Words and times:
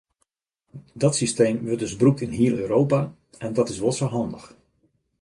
Dat 1.01 1.15
systeem 1.21 1.57
wurdt 1.65 1.79
dus 1.83 1.95
brûkt 1.99 2.23
yn 2.25 2.35
hiel 2.39 2.55
Europa, 2.63 3.01
en 3.43 3.51
dat 3.57 3.69
is 3.73 3.81
wol 3.83 3.95
sa 3.99 4.07
handich. 4.15 4.47